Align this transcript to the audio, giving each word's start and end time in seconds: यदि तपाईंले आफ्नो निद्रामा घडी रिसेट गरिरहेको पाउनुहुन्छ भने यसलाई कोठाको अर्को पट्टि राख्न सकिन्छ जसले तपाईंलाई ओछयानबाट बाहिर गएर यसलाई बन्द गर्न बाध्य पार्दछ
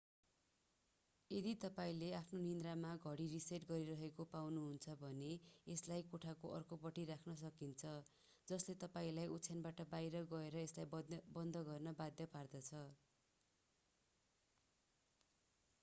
यदि 1.31 1.51
तपाईंले 1.63 2.07
आफ्नो 2.19 2.39
निद्रामा 2.45 2.93
घडी 3.03 3.27
रिसेट 3.33 3.67
गरिरहेको 3.67 4.25
पाउनुहुन्छ 4.31 4.95
भने 5.01 5.27
यसलाई 5.67 6.05
कोठाको 6.07 6.51
अर्को 6.55 6.79
पट्टि 6.85 7.05
राख्न 7.11 7.37
सकिन्छ 7.43 7.93
जसले 8.47 8.77
तपाईंलाई 8.79 9.31
ओछयानबाट 9.35 9.87
बाहिर 9.93 10.25
गएर 10.33 10.59
यसलाई 10.61 10.91
बन्द 11.35 11.65
गर्न 11.69 11.97
बाध्य 11.97 12.29
पार्दछ 12.33 12.83